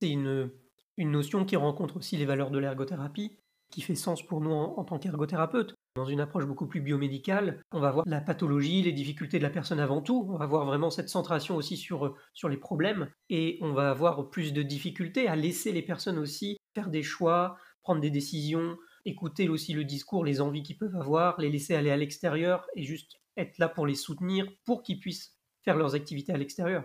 [0.00, 0.50] C'est une,
[0.96, 3.38] une notion qui rencontre aussi les valeurs de l'ergothérapie,
[3.70, 5.76] qui fait sens pour nous en, en tant qu'ergothérapeute.
[5.96, 9.50] Dans une approche beaucoup plus biomédicale, on va voir la pathologie, les difficultés de la
[9.50, 13.58] personne avant tout, on va voir vraiment cette centration aussi sur, sur les problèmes, et
[13.60, 18.00] on va avoir plus de difficultés à laisser les personnes aussi faire des choix, prendre
[18.00, 21.96] des décisions, écouter aussi le discours, les envies qu'ils peuvent avoir, les laisser aller à
[21.96, 26.36] l'extérieur et juste être là pour les soutenir pour qu'ils puissent faire leurs activités à
[26.36, 26.84] l'extérieur.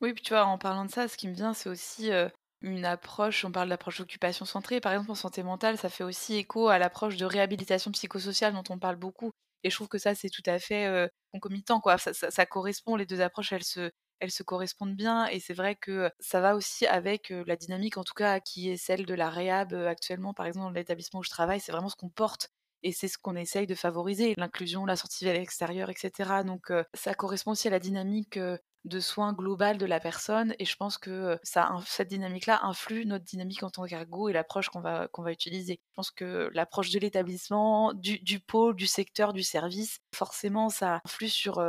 [0.00, 2.28] Oui, puis tu vois, en parlant de ça, ce qui me vient, c'est aussi euh,
[2.64, 6.34] une approche, on parle d'approche d'occupation centrée, par exemple en santé mentale, ça fait aussi
[6.36, 9.30] écho à l'approche de réhabilitation psychosociale dont on parle beaucoup.
[9.62, 11.96] Et je trouve que ça, c'est tout à fait concomitant, quoi.
[11.98, 15.26] Ça, correspond, les deux approches, elles se, elles se correspondent bien.
[15.26, 18.76] Et c'est vrai que ça va aussi avec la dynamique, en tout cas, qui est
[18.76, 21.96] celle de la réhab actuellement, par exemple, dans l'établissement où je travaille, c'est vraiment ce
[21.96, 22.50] qu'on porte.
[22.82, 26.44] Et c'est ce qu'on essaye de favoriser, l'inclusion, la sortie vers l'extérieur, etc.
[26.44, 28.38] Donc ça correspond aussi à la dynamique
[28.84, 30.54] de soins global de la personne.
[30.58, 34.68] Et je pense que ça, cette dynamique-là influe notre dynamique en tant qu'ergo et l'approche
[34.68, 35.80] qu'on va, qu'on va utiliser.
[35.90, 41.00] Je pense que l'approche de l'établissement, du, du, pôle, du secteur, du service, forcément, ça
[41.04, 41.64] influe sur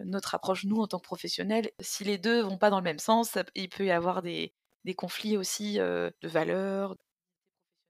[0.00, 1.70] notre approche, nous, en tant que professionnels.
[1.80, 4.94] Si les deux vont pas dans le même sens, il peut y avoir des, des
[4.94, 6.96] conflits aussi de valeurs.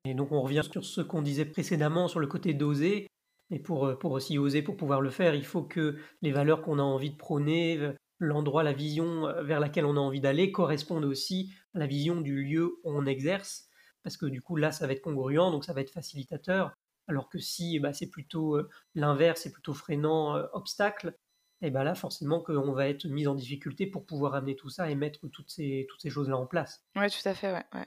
[0.07, 3.07] Et donc on revient sur ce qu'on disait précédemment sur le côté d'oser.
[3.51, 6.79] Et pour, pour aussi oser, pour pouvoir le faire, il faut que les valeurs qu'on
[6.79, 11.52] a envie de prôner, l'endroit, la vision vers laquelle on a envie d'aller correspondent aussi
[11.74, 13.68] à la vision du lieu où on exerce.
[14.02, 16.74] Parce que du coup, là, ça va être congruent, donc ça va être facilitateur.
[17.06, 18.58] Alors que si bah, c'est plutôt
[18.94, 21.16] l'inverse, c'est plutôt freinant, obstacle,
[21.64, 24.90] et bien là, forcément, qu'on va être mis en difficulté pour pouvoir amener tout ça
[24.90, 26.84] et mettre toutes ces, toutes ces choses-là en place.
[26.94, 27.87] Oui, tout à fait, ouais,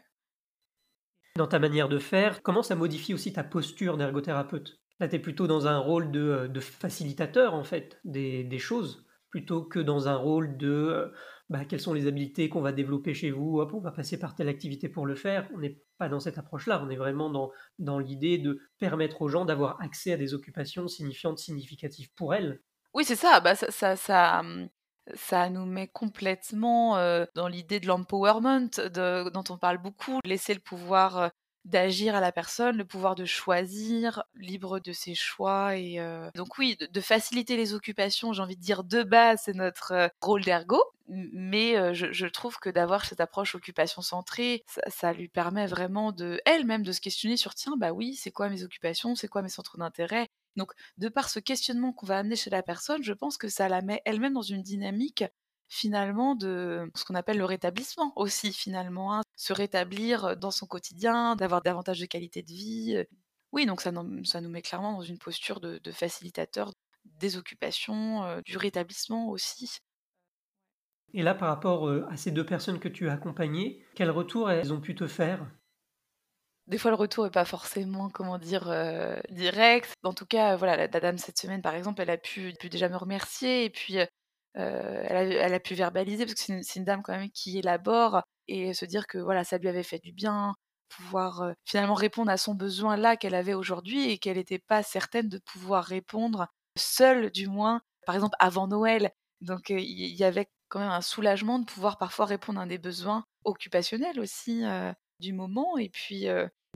[1.36, 4.80] Dans ta manière de faire, comment ça modifie aussi ta posture d'ergothérapeute?
[5.00, 9.06] Là, tu es plutôt dans un rôle de, de facilitateur, en fait, des, des, choses,
[9.38, 11.13] plutôt que dans un rôle de
[11.50, 14.50] bah, quelles sont les habiletés qu'on va développer chez vous, on va passer par telle
[14.50, 15.47] activité pour le faire.
[15.54, 19.28] On n'est pas dans cette approche-là, on est vraiment dans, dans l'idée de permettre aux
[19.28, 22.62] gens d'avoir accès à des occupations signifiantes, significatives pour elles,
[22.93, 23.39] oui, c'est ça.
[23.41, 24.41] Bah, ça, ça, ça,
[25.13, 26.95] ça nous met complètement
[27.36, 31.30] dans l'idée de l'empowerment dont on parle beaucoup, laisser le pouvoir
[31.69, 35.75] d'agir à la personne, le pouvoir de choisir, libre de ses choix.
[35.75, 35.99] Et
[36.36, 40.43] donc oui, de, faciliter les occupations, j'ai envie de dire de base, c'est notre rôle
[40.43, 40.82] d'ergo.
[41.10, 46.41] Mais je, trouve que d'avoir cette approche occupation centrée, ça, ça, lui permet vraiment de
[46.45, 49.49] elle-même de se questionner sur tiens bah oui, c'est quoi mes occupations, c'est quoi mes
[49.49, 53.38] centres d'intérêt, donc, de par ce questionnement qu'on va amener chez la personne, je pense
[53.38, 55.23] que ça la met elle-même dans une dynamique
[55.67, 59.21] finalement de ce qu'on appelle le rétablissement aussi finalement, hein.
[59.36, 63.06] se rétablir dans son quotidien, d'avoir davantage de qualité de vie.
[63.51, 66.71] Oui, donc ça, nous met clairement dans une posture de, facilitateur
[67.06, 69.80] des occupations, du rétablissement aussi.
[71.13, 74.73] Et là, par rapport à ces deux personnes que tu as accompagnées, quel retour elles
[74.73, 75.45] ont pu te faire?
[76.67, 79.93] Des fois, le retour n'est pas forcément, comment dire, euh, direct.
[80.03, 82.97] En tout cas, voilà, la, dame cette semaine, par exemple, elle a pu, déjà me
[82.97, 83.99] remercier et puis
[84.58, 88.74] euh, elle, a, pu verbaliser parce que c'est une, dame quand même qui élabore et
[88.74, 90.56] se dire que voilà, ça lui avait fait du bien,
[90.89, 94.84] pouvoir euh, finalement répondre à son besoin là qu'elle avait aujourd'hui et qu'elle n'était pas
[94.84, 99.12] certaine de pouvoir répondre seule, du moins, par exemple, avant Noël.
[99.41, 103.24] Donc, il y, avait quand même un soulagement de pouvoir parfois répondre à des besoins
[103.43, 104.63] occupationnels aussi
[105.20, 105.78] du moment.
[105.78, 106.26] Et puis,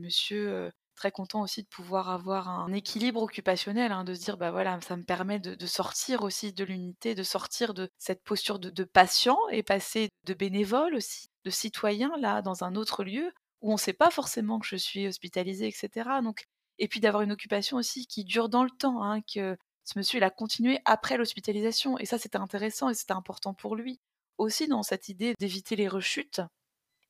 [0.00, 0.70] monsieur,
[1.02, 4.80] très content aussi de pouvoir avoir un équilibre occupationnel, hein, de se dire, bah voilà,
[4.82, 9.36] ça me permet de, sortir aussi de l'unité, de sortir de cette posture de, patient
[9.50, 13.80] et passer de bénévole aussi, de citoyen, là, dans un autre lieu où on ne
[13.80, 16.08] sait pas forcément que je suis hospitalisée, etc.
[16.22, 16.44] Donc,
[16.78, 20.20] et puis d'avoir une occupation aussi qui dure dans le temps, hein, que ce monsieur,
[20.20, 21.98] il a continué après l'hospitalisation.
[21.98, 23.98] Et ça, c'était intéressant et c'était important pour lui.
[24.38, 26.42] Aussi dans cette idée d'éviter les rechutes,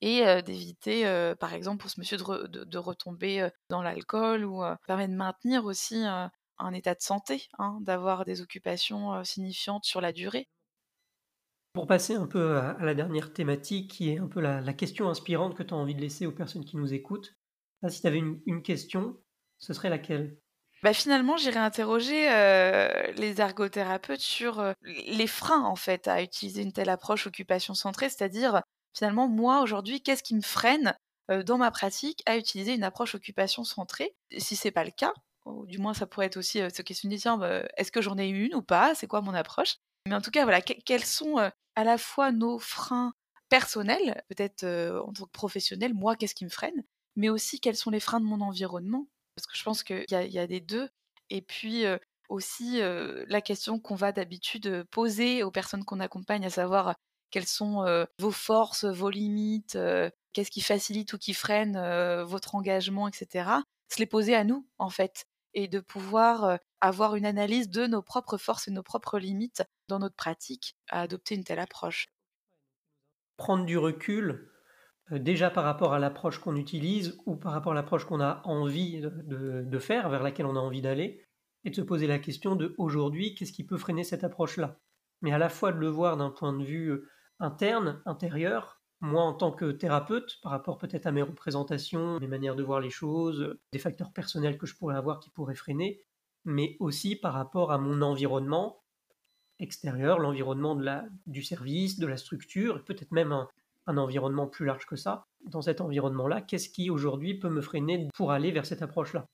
[0.02, 1.04] et d'éviter,
[1.38, 6.72] par exemple, pour ce monsieur de, retomber dans l'alcool ou permet de maintenir aussi un
[6.74, 10.48] état de santé, hein, d'avoir des occupations signifiantes sur la durée.
[11.72, 15.56] Pour passer un peu à, la dernière thématique, qui est un peu la, question inspirante
[15.56, 17.34] que tu as envie de laisser aux personnes qui nous écoutent,
[17.88, 19.16] si tu avais une, question,
[19.58, 20.36] ce serait laquelle?
[20.82, 22.24] Bah finalement, j'irai interroger
[23.16, 28.62] les ergothérapeutes sur les freins en fait à utiliser une telle approche occupation centrée, c'est-à-dire
[28.94, 30.94] finalement, moi, aujourd'hui, qu'est-ce qui me freine
[31.46, 34.14] dans ma pratique à utiliser une approche occupation centrée?
[34.38, 35.14] Si c'est pas le cas,
[35.46, 38.54] ou du moins ça pourrait être aussi questionner, tiens, bah, est-ce que j'en ai une
[38.54, 38.94] ou pas?
[38.94, 39.76] C'est quoi mon approche?
[40.06, 43.14] Mais en tout cas, voilà, quels sont à la fois nos freins
[43.48, 44.64] personnels, peut-être
[45.06, 46.84] en tant que professionnel, moi, qu'est-ce qui me freine
[47.16, 49.06] Mais aussi, quels sont les freins de mon environnement?
[49.36, 50.88] Parce que je pense qu'il y, a des deux.
[51.30, 51.84] Et puis,
[52.28, 56.94] aussi la question qu'on va d'habitude poser aux personnes qu'on accompagne, à savoir
[57.32, 59.76] quelles sont vos forces, vos limites,
[60.32, 61.76] qu'est-ce qui facilite ou qui freine
[62.22, 63.50] votre engagement, etc.
[63.88, 68.02] Se les poser à nous, en fait, et de pouvoir avoir une analyse de nos
[68.02, 72.08] propres forces et nos propres limites dans notre pratique à adopter une telle approche.
[73.36, 74.50] Prendre du recul,
[75.10, 79.00] déjà par rapport à l'approche qu'on utilise ou par rapport à l'approche qu'on a envie
[79.00, 81.24] de, faire, vers laquelle on a envie d'aller,
[81.64, 84.80] et de se poser la question de aujourd'hui, qu'est-ce qui peut freiner cette approche-là?
[85.20, 87.00] Mais à la fois de le voir d'un point de vue
[87.42, 92.56] interne, intérieur, moi en tant que thérapeute, par rapport peut-être à mes représentations, mes manières
[92.56, 96.00] de voir les choses, des facteurs personnels que je pourrais avoir qui pourraient freiner,
[96.44, 98.82] mais aussi par rapport à mon environnement
[99.58, 100.80] extérieur, l'environnement
[101.26, 103.48] du service, de la structure, peut-être même un,
[103.86, 105.24] un environnement plus large que ça.
[105.44, 109.26] Dans cet environnement-là, qu'est-ce qui aujourd'hui peut me freiner pour aller vers cette approche-là?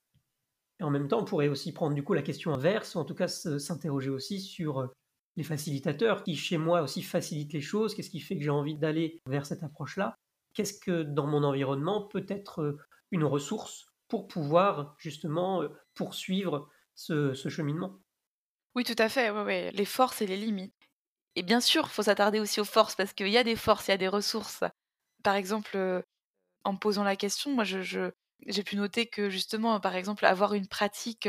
[0.80, 3.04] Et en même temps, on pourrait aussi prendre du coup la question inverse, ou en
[3.04, 4.90] tout cas s'interroger aussi sur
[5.38, 8.76] les facilitateurs qui, chez moi, aussi facilitent les choses Qu'est-ce qui fait que j'ai envie
[8.76, 10.16] d'aller vers cette approche-là?
[10.52, 12.78] Qu'est-ce que dans mon environnement peut être euh,
[13.12, 18.00] une ressource pour pouvoir justement euh, poursuivre ce, cheminement?
[18.74, 19.32] Oui, tout à fait.
[19.70, 20.74] Les forces et les limites.
[21.36, 23.86] Et bien sûr, il faut s'attarder aussi aux forces parce qu'il y a des forces,
[23.86, 24.64] il y a des ressources.
[25.22, 26.02] par exemple,
[26.64, 28.10] en me posant la question, moi, je,
[28.48, 31.28] j'ai pu noter que justement, par exemple, avoir une pratique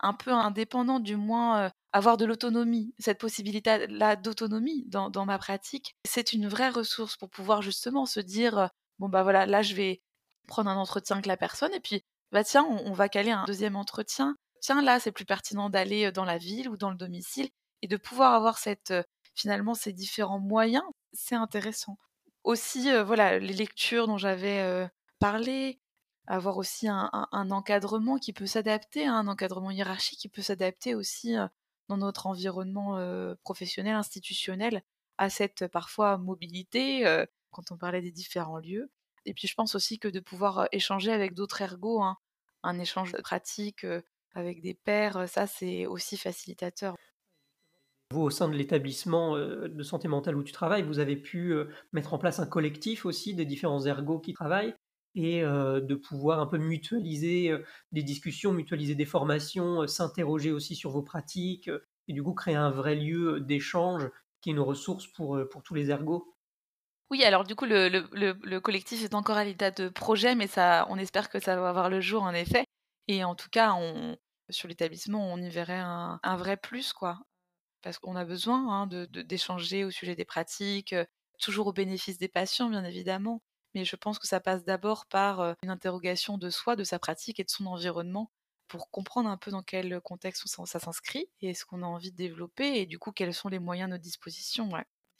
[0.00, 6.32] un peu indépendante, du moins avoir de l'autonomie, cette possibilité-là d'autonomie dans, ma pratique, c'est
[6.32, 10.02] une vraie ressource pour pouvoir justement se dire, bon bah voilà, là je vais
[10.46, 13.76] prendre un entretien avec la personne et puis bah tiens, on, va caler un deuxième
[13.76, 14.36] entretien.
[14.60, 17.48] Tiens, là c'est plus pertinent d'aller dans la ville ou dans le domicile
[17.80, 18.92] et de pouvoir avoir cette
[19.34, 21.96] finalement ces différents moyens, c'est intéressant.
[22.44, 24.88] Aussi, voilà, les lectures dont j'avais
[25.20, 25.80] parlé,
[26.26, 31.36] avoir aussi un, encadrement qui peut s'adapter, hein, un encadrement hiérarchique qui peut s'adapter aussi
[31.88, 32.98] dans notre environnement
[33.42, 34.82] professionnel, institutionnel,
[35.16, 38.90] à cette parfois mobilité, quand on parlait des différents lieux.
[39.24, 42.16] Et puis je pense aussi que de pouvoir échanger avec d'autres ergots, hein,
[42.62, 43.86] un échange de pratiques
[44.34, 46.94] avec des pairs, ça c'est aussi facilitateur.
[48.10, 51.54] Vous, au sein de l'établissement de santé mentale où tu travailles, vous avez pu
[51.92, 54.74] mettre en place un collectif aussi des différents ergots qui travaillent
[55.18, 57.52] et de pouvoir un peu mutualiser
[57.92, 61.70] des discussions, mutualiser des formations, s'interroger aussi sur vos pratiques
[62.06, 64.08] et du coup créer un vrai lieu d'échange
[64.40, 66.34] qui est une ressource pour, pour tous les ergots.
[67.10, 70.46] Oui, alors du coup, le, le, le, collectif est encore à l'état de projet, mais
[70.46, 72.64] ça, on espère que ça va avoir le jour en effet.
[73.06, 73.74] Et en tout cas,
[74.50, 77.20] sur l'établissement, on y verrait un, vrai plus, quoi.
[77.82, 78.86] Parce qu'on a besoin hein,
[79.24, 80.94] d'échanger au sujet des pratiques,
[81.40, 83.42] toujours au bénéfice des patients, bien évidemment,
[83.78, 87.38] mais je pense que ça passe d'abord par une interrogation de soi, de sa pratique
[87.38, 88.32] et de son environnement
[88.66, 92.16] pour comprendre un peu dans quel contexte ça s'inscrit et ce qu'on a envie de
[92.16, 94.68] développer et du coup quels sont les moyens à notre disposition.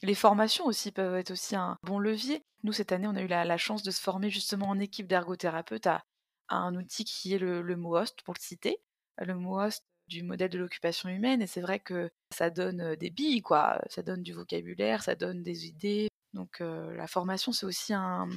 [0.03, 2.42] Les formations aussi peuvent être aussi un bon levier.
[2.64, 5.87] Nous, cette année, on a eu la, chance de se former justement en équipe d'ergothérapeutes
[5.87, 6.03] à,
[6.49, 8.81] un outil qui est le, le MOHOST, pour le citer.
[9.18, 13.42] Le MOHOST du modèle de l'occupation humaine et c'est vrai que ça donne des billes,
[13.42, 13.81] quoi.
[13.88, 18.29] Ça donne du vocabulaire, ça donne des idées, donc la formation, c'est aussi un,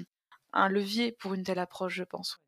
[0.54, 2.42] levier pour une telle approche, je pense.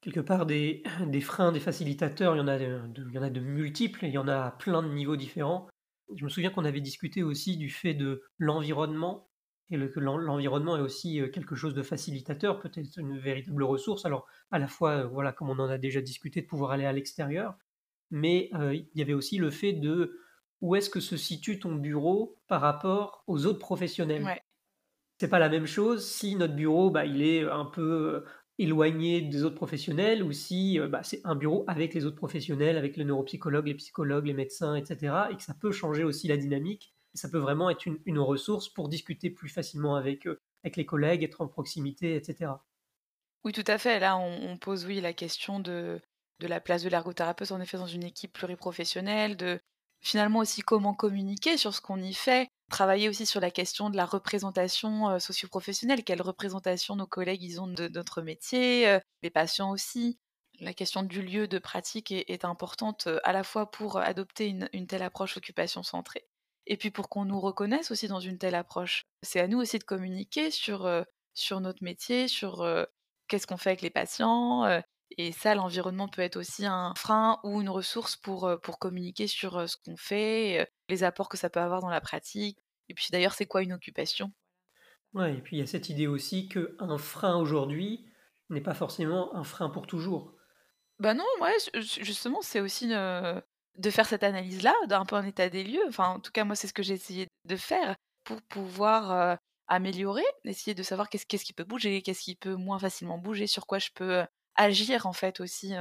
[0.00, 0.82] Quelque part, des,
[1.22, 4.12] freins, des facilitateurs, il y, en a de, il y en a de multiples, il
[4.12, 5.68] y en a à plein de niveaux différents.
[6.14, 9.28] Je me souviens qu'on avait discuté aussi du fait de l'environnement,
[9.70, 14.06] et que l'environnement est aussi quelque chose de facilitateur, peut-être une véritable ressource.
[14.06, 16.92] Alors, à la fois, voilà, comme on en a déjà discuté, de pouvoir aller à
[16.92, 17.54] l'extérieur,
[18.10, 20.18] mais il y avait aussi le fait de
[20.62, 24.24] où est-ce que se situe ton bureau par rapport aux autres professionnels
[25.18, 28.26] c'est pas la même chose si notre bureau bah, est un peu euh,
[28.58, 32.76] éloigné des autres professionnels ou si euh, bah, c'est un bureau avec les autres professionnels,
[32.76, 35.14] avec les neuropsychologues, les psychologues, les médecins, etc.
[35.30, 36.94] Et que ça peut changer aussi la dynamique.
[37.14, 40.26] ça peut vraiment être une, ressource pour discuter plus facilement avec
[40.76, 42.52] les collègues, être en proximité, etc.
[43.44, 43.98] Oui, tout à fait.
[43.98, 46.00] Là, on, pose oui la question de,
[46.38, 49.58] de la place de l'ergothérapeute en effet dans une équipe pluriprofessionnelle, de
[50.00, 53.96] finalement aussi comment communiquer sur ce qu'on y fait, travailler aussi sur la question de
[53.96, 60.18] la représentation socio-professionnelle, quelle représentation nos collègues ils ont de notre métier, les patients aussi.
[60.60, 65.02] La question du lieu de pratique est, importante à la fois pour adopter une, telle
[65.02, 66.26] approche occupation centrée
[66.66, 69.04] et puis pour qu'on nous reconnaisse aussi dans une telle approche.
[69.22, 70.90] C'est à nous aussi de communiquer sur,
[71.34, 72.66] sur notre métier, sur
[73.28, 74.82] qu'est-ce qu'on fait avec les patients,
[75.16, 79.68] et ça, l'environnement peut être aussi un frein ou une ressource pour, pour communiquer sur
[79.68, 82.58] ce qu'on fait, les apports que ça peut avoir dans la pratique.
[82.88, 84.32] Et puis d'ailleurs, c'est quoi une occupation?
[85.14, 88.06] Ouais, et puis il y a cette idée aussi qu'un frein aujourd'hui
[88.50, 90.34] n'est pas forcément un frein pour toujours.
[90.98, 95.62] Bah non, ouais, justement, c'est aussi de faire cette analyse-là, d'un peu un état des
[95.64, 95.84] lieux.
[95.88, 97.94] Enfin, en tout cas, moi, c'est ce que j'ai essayé de faire
[98.24, 102.78] pour pouvoir améliorer, essayer de savoir qu'est-ce, qu'est-ce qui peut bouger, qu'est-ce qui peut moins
[102.78, 104.24] facilement bouger, sur quoi je peux
[104.58, 105.72] agir en fait aussi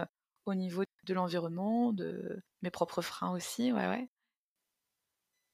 [0.45, 4.07] au niveau de l'environnement, de mes propres freins aussi, ouais, ouais.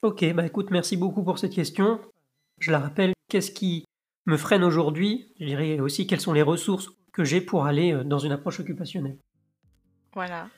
[0.04, 2.00] Ok, bah écoute, merci beaucoup pour cette question.
[2.60, 3.86] Je la rappelle, qu'est-ce qui
[4.26, 5.34] me freine aujourd'hui?
[5.40, 9.18] Je dirais aussi quelles sont les ressources que j'ai pour aller dans une approche occupationnelle.
[10.14, 10.50] Voilà.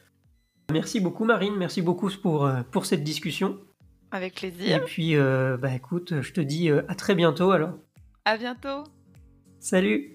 [0.72, 3.60] Merci beaucoup Marine, merci beaucoup pour, pour cette discussion.
[4.12, 4.78] Avec plaisir.
[4.78, 7.78] Et puis, bah écoute, je te dis à très bientôt alors.
[8.26, 8.84] À bientôt.
[9.60, 10.15] Salut.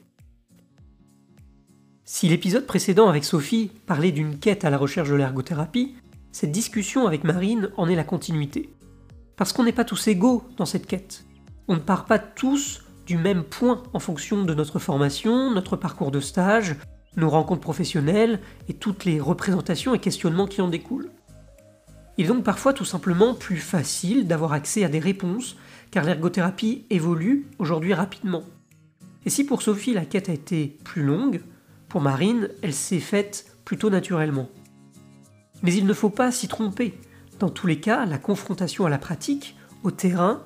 [2.12, 5.94] Si l'épisode précédent avec Sophie parlait d'une quête à la recherche de l'ergothérapie,
[6.32, 8.74] cette discussion avec Marine en est la continuité.
[9.36, 11.24] Parce qu'on n'est pas tous égaux dans cette quête.
[11.68, 16.10] On ne part pas tous du même point en fonction de notre formation, notre parcours
[16.10, 16.74] de stage,
[17.16, 21.12] nos rencontres professionnelles et toutes les représentations et questionnements qui en découlent.
[22.18, 25.56] Il est donc parfois tout simplement plus facile d'avoir accès à des réponses
[25.92, 28.42] car l'ergothérapie évolue aujourd'hui rapidement.
[29.24, 31.40] Et si pour Sophie la quête a été plus longue,
[31.90, 34.48] pour Marine, elle s'est faite plutôt naturellement.
[35.62, 36.98] Mais il ne faut pas s'y tromper.
[37.40, 40.40] Dans tous les cas, la confrontation à la pratique, au terrain,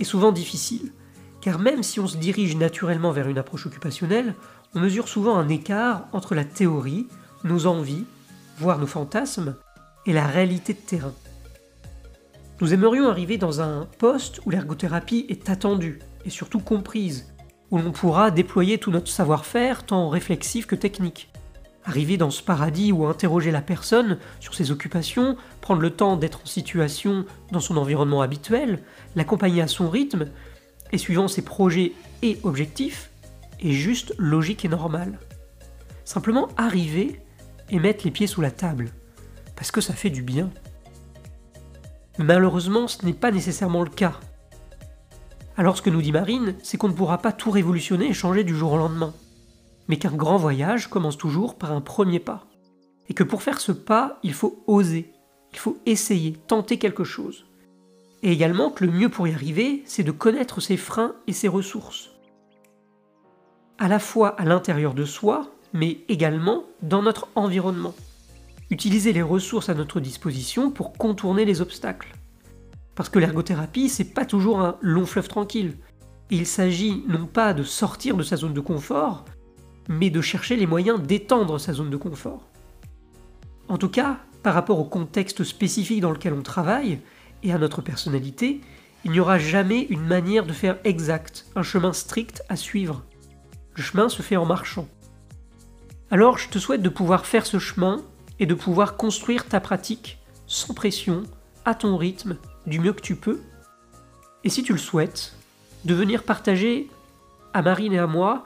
[0.00, 0.92] est souvent difficile.
[1.40, 4.34] Car même si on se dirige naturellement vers une approche occupationnelle,
[4.74, 7.06] on mesure souvent un écart entre la théorie,
[7.44, 8.04] nos envies,
[8.58, 9.54] voire nos fantasmes,
[10.04, 11.14] et la réalité de terrain.
[12.60, 17.32] Nous aimerions arriver dans un poste où l'ergothérapie est attendue et surtout comprise,
[17.70, 21.30] où l'on pourra déployer tout notre savoir-faire, tant réflexif que technique.
[21.84, 26.42] Arriver dans ce paradis où interroger la personne sur ses occupations, prendre le temps d'être
[26.42, 28.80] en situation dans son environnement habituel,
[29.16, 30.26] l'accompagner à son rythme,
[30.92, 31.92] et suivant ses projets
[32.22, 33.10] et objectifs,
[33.60, 35.18] est juste logique et normal.
[36.04, 37.20] Simplement arriver
[37.70, 38.92] et mettre les pieds sous la table,
[39.56, 40.50] parce que ça fait du bien.
[42.18, 44.18] Malheureusement, ce n'est pas nécessairement le cas.
[45.58, 48.44] Alors ce que nous dit Marine, c'est qu'on ne pourra pas tout révolutionner et changer
[48.44, 49.12] du jour au lendemain,
[49.88, 52.46] mais qu'un grand voyage commence toujours par un premier pas.
[53.08, 55.12] Et que pour faire ce pas, il faut oser,
[55.52, 57.44] il faut essayer, tenter quelque chose.
[58.22, 61.48] Et également que le mieux pour y arriver, c'est de connaître ses freins et ses
[61.48, 62.10] ressources.
[63.78, 67.94] À la fois à l'intérieur de soi, mais également dans notre environnement
[68.70, 72.17] utiliser les ressources à notre disposition pour contourner les obstacles.
[72.98, 75.76] Parce que l'ergothérapie, c'est pas toujours un long fleuve tranquille.
[76.30, 79.24] il s'agit non pas de sortir de sa zone de confort,
[79.88, 82.48] mais de chercher les moyens d'étendre sa zone de confort.
[83.68, 86.98] En tout cas, par rapport au contexte spécifique dans lequel on travaille
[87.44, 88.62] et à notre personnalité,
[89.04, 93.04] il n'y aura jamais une manière de faire exact, un chemin strict à suivre.
[93.76, 94.88] Le chemin se fait en marchant.
[96.10, 98.02] Alors je te souhaite de pouvoir faire ce chemin
[98.40, 100.18] et de pouvoir construire ta pratique
[100.48, 101.22] sans pression,
[101.64, 102.38] à ton rythme,
[102.68, 103.40] du mieux que tu peux.
[104.44, 105.34] Et si tu le souhaites,
[105.84, 106.88] de venir partager
[107.52, 108.44] à Marine et à moi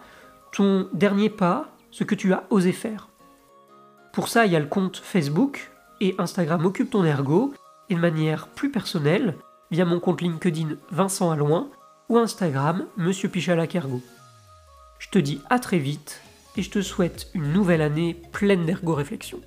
[0.53, 3.09] ton dernier pas, ce que tu as osé faire.
[4.13, 5.71] Pour ça, il y a le compte Facebook
[6.01, 7.55] et Instagram Occupe ton ergo,
[7.89, 9.37] et de manière plus personnelle,
[9.71, 11.69] via mon compte LinkedIn Vincent Alloin
[12.09, 14.03] ou Instagram Monsieur Pichalac Ergo.
[14.99, 16.21] Je te dis à très vite
[16.57, 19.41] et je te souhaite une nouvelle année pleine d'ergo réflexion.